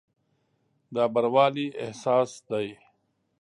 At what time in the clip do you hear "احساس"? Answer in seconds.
1.83-2.31